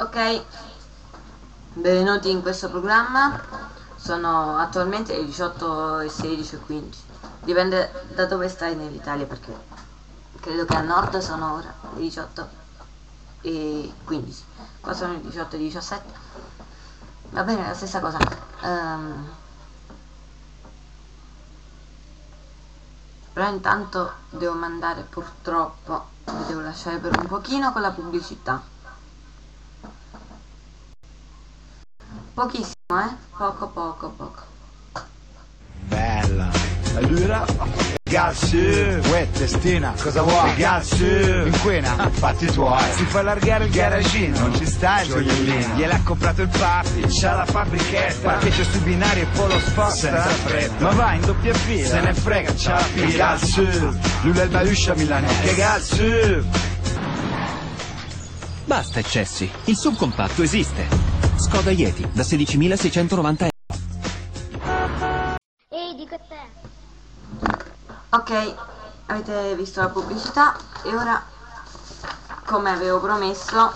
[0.00, 0.44] Ok,
[1.72, 3.36] benvenuti in questo programma.
[3.96, 7.00] Sono attualmente le 18 e 16 e 15.
[7.40, 9.52] Dipende da dove stai nell'Italia perché
[10.38, 12.48] credo che a nord sono ora le 18
[13.40, 14.44] e 15.
[14.80, 16.12] Qua sono le 18 e 17.
[17.30, 18.18] Va bene, la stessa cosa.
[18.62, 19.28] Um,
[23.32, 26.06] però intanto devo mandare purtroppo,
[26.46, 28.76] devo lasciare per un pochino con la pubblicità.
[32.38, 33.16] Pochissimo, eh?
[33.36, 34.42] Poco, poco, poco.
[35.88, 36.48] Bella.
[36.94, 37.44] Allora,
[38.04, 40.54] gas, uè testina, cosa vuoi?
[40.54, 42.92] Gas, inquina, fatti tuoi.
[42.92, 45.74] Si fa allargare il garagino, non ci sta il gioiellino.
[45.74, 48.30] Gliel'ha comprato il papi, c'ha la fabbrichetta.
[48.30, 49.94] Parcheggio su binari e polo sport.
[49.94, 50.84] Senza fretta.
[50.84, 53.16] Ma va in doppia fila, se ne frega, c'ha la fila.
[53.16, 53.56] Gas,
[54.22, 55.42] lui è il baluscia milanese.
[55.42, 56.44] Che gas,
[58.64, 61.07] Basta eccessi, il subcompatto esiste.
[61.38, 65.36] Skoda Yeti da 16.690 euro.
[65.68, 66.40] Ehi, dico a te.
[68.10, 68.54] Ok,
[69.06, 71.24] avete visto la pubblicità e ora,
[72.44, 73.72] come avevo promesso,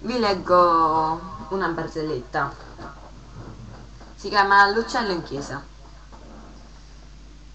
[0.00, 2.52] vi leggo una barzelletta.
[4.16, 5.64] Si chiama L'uccello in chiesa.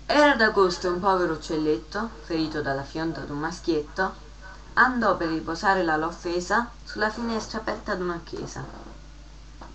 [0.06, 4.14] Era d'agosto un povero uccelletto, ferito dalla fionda d'un maschietto,
[4.76, 8.66] andò per riposare la offesa sulla finestra aperta ad una chiesa.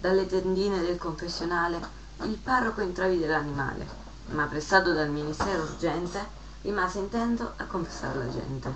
[0.00, 1.81] Dalle tendine del confessionale
[2.22, 3.87] il parroco intravide l'animale,
[4.31, 8.75] ma pressato dal ministero urgente rimase intento a confessare la gente.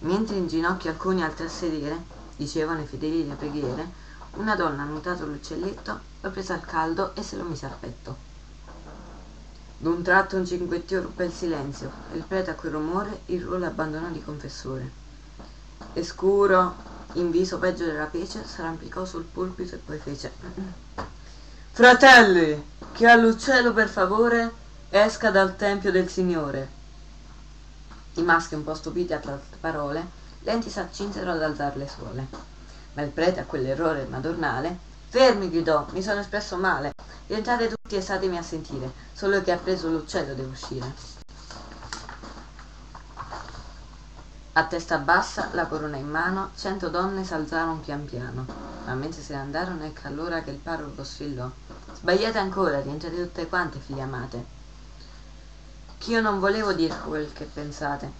[0.00, 2.02] Mentre in ginocchio alcuni altri a sedere,
[2.36, 7.36] dicevano i fedeli le preghiere, una donna, notato l'uccelletto, lo prese al caldo e se
[7.36, 8.28] lo mise al petto.
[9.76, 13.66] D'un tratto un cinguettio ruppe il silenzio e il prete a quel rumore il ruolo
[13.66, 14.99] abbandonò di confessore.
[15.92, 16.74] E scuro,
[17.14, 20.32] in viso peggio della pece, s'arrampicò sul pulpito e poi fece
[21.72, 24.52] Fratelli, chi ha l'uccello per favore
[24.90, 26.78] esca dal tempio del Signore.
[28.14, 30.06] I maschi, un po' stupiti a tante parole,
[30.40, 32.26] lenti s'accinsero ad alzar le suole.
[32.94, 36.92] Ma il prete a quell'errore madornale Fermi, gridò, mi sono espresso male.
[37.26, 38.92] Rientrate tutti e statemi a sentire.
[39.12, 41.19] Solo chi ha preso l'uccello deve uscire.
[44.52, 48.44] A testa bassa, la corona in mano, cento donne s'alzarono pian piano,
[48.84, 51.48] ma mentre se ne andarono ecco allora che il parroco sfillò.
[51.94, 54.44] Sbagliate ancora, rientrate tutte quante, figlie amate.
[55.98, 58.10] Ch'io non volevo dire quel che pensate.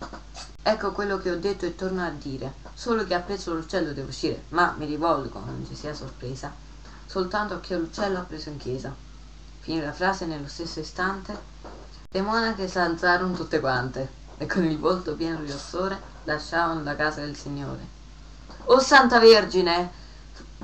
[0.62, 2.54] Ecco quello che ho detto e torno a dire.
[2.74, 6.52] Solo chi ha preso l'uccello deve uscire, ma mi rivolgo, non ci sia sorpresa,
[7.06, 8.94] soltanto a chi l'uccello ha preso in chiesa.
[9.58, 11.36] Finì la frase nello stesso istante.
[12.08, 17.20] Le monache s'alzarono tutte quante e con il volto pieno di rossore lasciavano la casa
[17.20, 17.86] del Signore.
[18.64, 19.90] Oh Santa Vergine!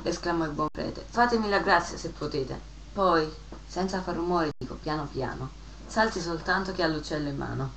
[0.02, 2.58] esclamò il buon prete, fatemi la grazia se potete.
[2.94, 3.30] Poi,
[3.66, 5.50] senza far rumore, dico piano piano,
[5.86, 7.70] salti soltanto che ha l'uccello in mano.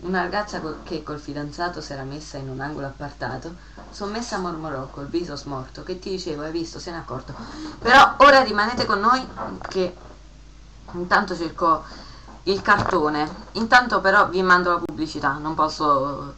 [0.00, 3.56] Una ragazza che col fidanzato s'era messa in un angolo appartato,
[3.90, 7.34] sommessa mormorò col viso smorto, che ti dicevo, hai visto, se n'è accorto.
[7.78, 9.28] Però ora rimanete con noi
[9.68, 9.94] che
[10.92, 12.08] intanto cerco
[12.44, 13.48] il cartone.
[13.52, 16.34] Intanto però vi mando la pubblicità, non posso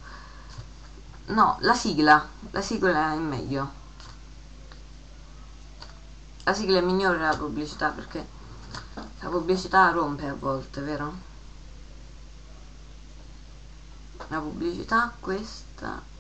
[1.27, 2.27] No, la sigla.
[2.51, 3.81] La sigla è meglio.
[6.45, 8.27] La sigla è migliore della pubblicità perché
[9.21, 11.15] la pubblicità rompe a volte, vero?
[14.29, 16.11] La pubblicità questa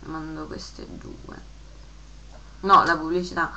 [0.00, 1.56] mando queste due
[2.60, 3.50] no la pubblicità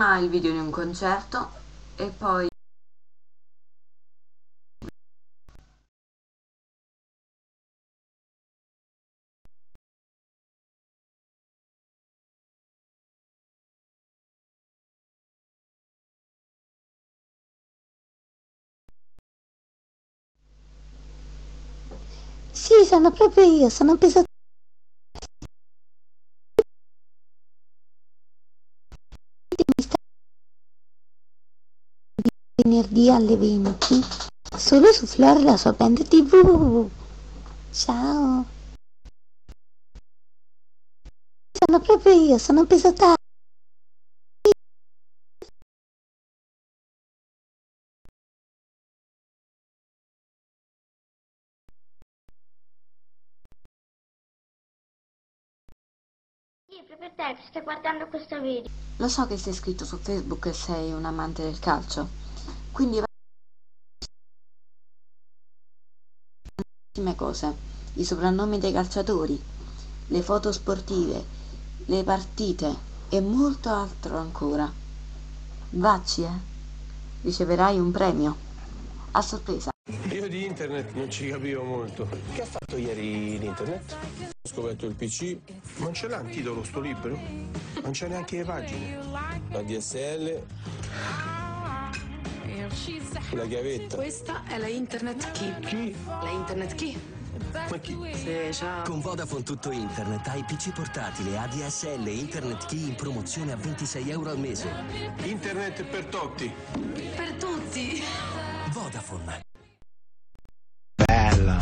[0.00, 1.50] prima il video di un concerto
[1.96, 2.48] e poi
[22.52, 24.29] Sì, sono proprio io, sono pesata.
[32.70, 34.00] Venerdì alle 20
[34.56, 36.88] solo su Flor la sua band tv
[37.72, 38.44] ciao.
[41.58, 43.14] Sono proprio io sono pesata
[56.70, 58.70] Sì, proprio te che stai guardando questo video.
[58.98, 62.19] Lo so che sei scritto su Facebook e sei un amante del calcio,
[62.72, 63.02] quindi
[67.00, 67.54] tantissime cose,
[67.94, 69.40] i soprannomi dei calciatori,
[70.08, 71.24] le foto sportive,
[71.86, 74.70] le partite e molto altro ancora.
[75.70, 76.48] Vacci, eh?
[77.22, 78.36] Riceverai un premio.
[79.12, 79.70] A sorpresa.
[80.10, 82.08] Io di internet non ci capivo molto.
[82.32, 83.96] Che ha fatto ieri l'internet?
[84.42, 85.36] Ho scoperto il PC.
[85.78, 87.18] Non ce l'ha un titolo sto libro?
[87.82, 88.98] Non c'è neanche le pagine.
[89.50, 91.29] La DSL.
[93.32, 93.96] La chiavetta.
[93.96, 95.60] Questa è la Internet Key.
[95.60, 95.96] Chi?
[96.06, 97.00] La Internet Key.
[97.52, 97.96] Ma chi?
[98.14, 98.82] Sì, ciao.
[98.82, 104.10] Con Vodafone tutto internet hai PC portatile ADSL e Internet Key in promozione a 26
[104.10, 104.68] euro al mese.
[105.22, 106.52] Internet per Totti.
[107.16, 108.02] Per tutti.
[108.72, 109.40] Vodafone.
[110.94, 111.58] Bella.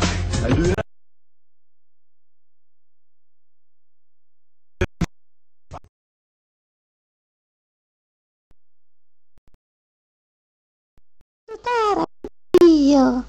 [12.89, 13.23] E lui Io.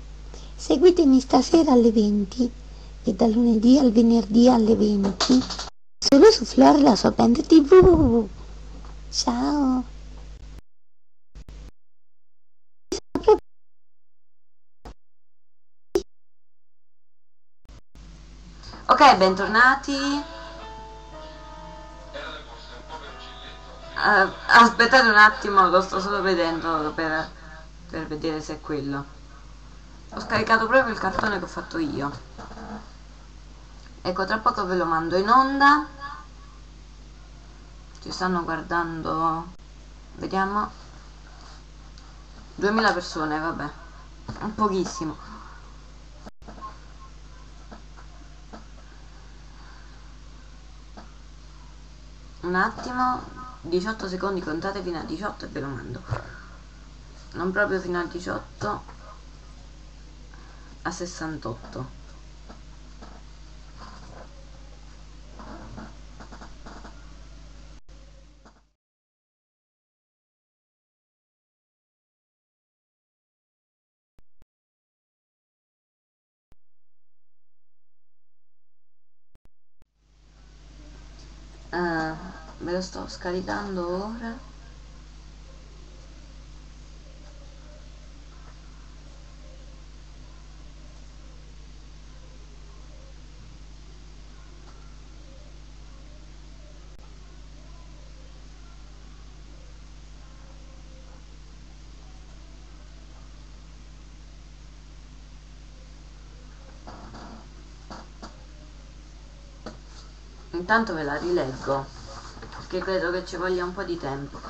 [0.56, 2.50] Seguitemi stasera alle 20
[3.04, 5.40] e dal lunedì al venerdì alle 20
[5.98, 8.28] solo su Flor la sua band tv.
[9.10, 9.84] Ciao.
[18.86, 19.96] Ok, bentornati.
[23.94, 27.28] Ah, aspettate un attimo, lo sto solo vedendo per,
[27.90, 29.19] per vedere se è quello.
[30.12, 32.10] Ho scaricato proprio il cartone che ho fatto io.
[34.02, 35.86] Ecco, tra poco ve lo mando in onda.
[38.00, 39.46] Ci stanno guardando.
[40.14, 40.70] Vediamo.
[42.56, 43.70] 2000 persone, vabbè.
[44.40, 45.16] Un pochissimo.
[52.40, 53.22] Un attimo,
[53.60, 56.02] 18 secondi, contate fino a 18 e ve lo mando.
[57.32, 58.82] Non proprio fino a 18,
[60.84, 61.86] a 68.
[81.72, 82.16] Ah,
[82.60, 84.49] me lo sto scaricando ora.
[110.50, 111.86] Intanto ve la rileggo
[112.70, 114.40] perché credo che ci voglia un po' di tempo.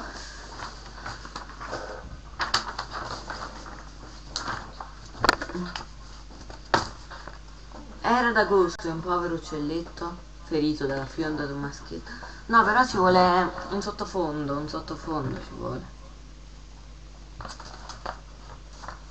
[8.00, 12.10] Era d'agosto un povero uccelletto ferito dalla fionda di un maschietto.
[12.46, 15.84] No, però ci vuole un sottofondo, un sottofondo ci vuole.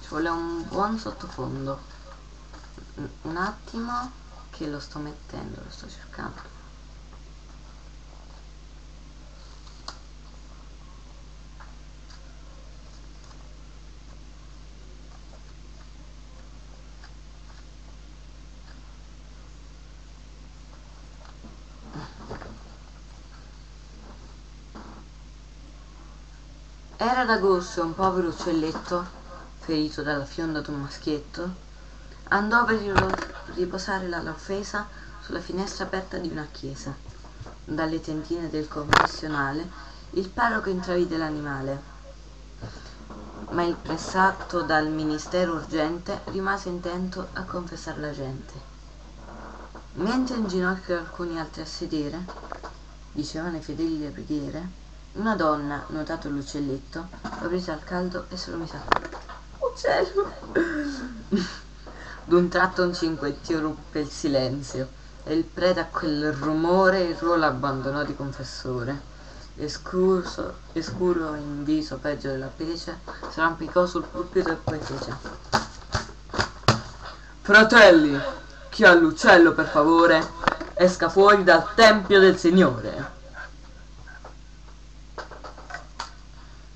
[0.01, 1.79] Ci vuole un buon sottofondo.
[3.21, 4.11] Un attimo
[4.49, 6.57] che lo sto mettendo, lo sto cercando.
[27.01, 29.07] Era d'agosto e un povero uccelletto,
[29.59, 31.49] ferito dalla fionda d'un maschietto,
[32.27, 33.25] andò per ri-
[33.55, 34.85] riposare dall'offesa
[35.21, 36.93] sulla finestra aperta di una chiesa.
[37.63, 39.65] Dalle tendine del confessionale
[40.09, 41.81] il parroco intravide l'animale,
[43.51, 48.53] ma il pressato dal ministero urgente rimase intento a confessar la gente.
[49.93, 52.25] Mentre in ginocchio alcuni altri a sedere,
[53.13, 57.07] dicevano i fedeli le preghiere, una donna, notato l'uccelletto,
[57.39, 58.83] lo prese al caldo e se lo mise a
[59.57, 60.31] Uccello!
[62.25, 64.87] D'un tratto un cinquettio ruppe il silenzio
[65.23, 69.07] e il prete a quel rumore il ruolo abbandonò di confessore.
[69.55, 72.99] E scuro, e scuro in viso peggio della pece,
[73.29, 75.13] si arrampicò sul pulpito e poi fece.
[77.41, 78.17] Fratelli,
[78.69, 80.25] chi ha l'uccello per favore,
[80.75, 83.18] esca fuori dal tempio del Signore.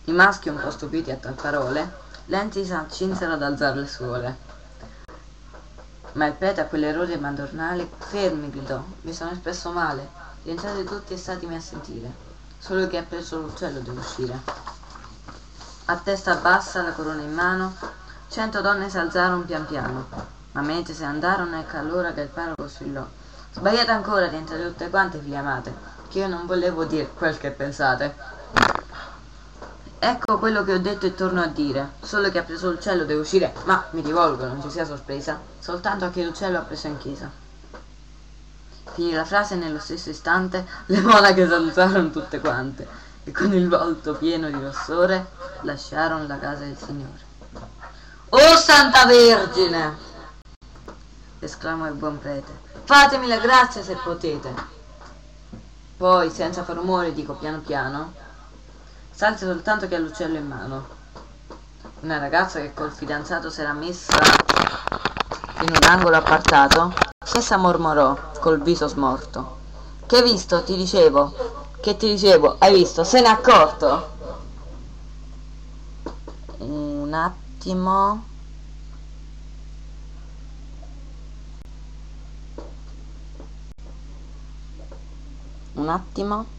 [0.06, 1.90] I maschi, un po' stupiti a tal parole,
[2.26, 4.38] lenti s'accinsero ad alzare le suole.
[6.14, 10.06] Ma il prete a quell'errore madornale, fermi, gridò, mi sono espresso male,
[10.44, 12.12] rientrate tutti e statemi a sentire.
[12.60, 14.40] Solo chi ha preso l'uccello deve uscire.
[15.86, 17.74] A testa bassa, la corona in mano,
[18.28, 20.08] cento donne s'alzarono pian piano.
[20.52, 23.06] Ma mentre se andarono, ecco allora che il parroco sfilò.
[23.54, 25.74] Sbagliate ancora, rientrate tutte quante, figlie amate,
[26.10, 28.42] che io non volevo dire quel che pensate.
[30.06, 31.92] Ecco quello che ho detto e torno a dire.
[32.02, 36.04] Solo che ha preso l'uccello deve uscire, ma mi rivolgo, non ci sia sorpresa, soltanto
[36.04, 37.32] a che l'uccello ha preso in chiesa.
[38.92, 42.86] Finì la frase e nello stesso istante le monache s'alzarono tutte quante
[43.24, 45.26] e con il volto pieno di rossore
[45.62, 47.32] lasciarono la casa del Signore.
[48.28, 49.96] Oh Santa Vergine!
[51.40, 52.52] esclamò il buon prete.
[52.84, 54.54] Fatemi la grazia se potete.
[55.96, 58.32] Poi, senza far rumore, dico piano piano,
[59.14, 60.88] salse soltanto che ha l'uccello in mano.
[62.02, 64.18] Una ragazza che col fidanzato s'era messa
[65.62, 66.94] in un angolo appartato,
[67.36, 69.60] essa mormorò col viso smorto.
[70.06, 70.64] Che hai visto?
[70.64, 71.62] Ti dicevo.
[71.80, 72.56] Che ti dicevo?
[72.60, 73.04] Hai visto?
[73.04, 74.12] Se n'è accorto?
[76.58, 78.26] Un attimo.
[85.74, 86.53] Un attimo.